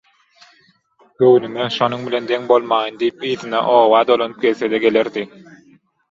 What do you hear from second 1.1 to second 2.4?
göwnüme «Şonuň bilen